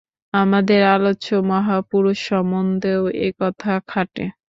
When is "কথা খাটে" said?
3.39-4.25